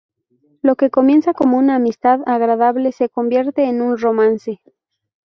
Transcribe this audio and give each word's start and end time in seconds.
Lo 0.63 0.75
que 0.75 0.89
comienza 0.89 1.35
como 1.35 1.59
una 1.59 1.75
amistad 1.75 2.21
agradable 2.25 2.91
se 2.91 3.07
convierte 3.07 3.65
en 3.65 3.83
un 3.83 3.99
romance. 3.99 4.59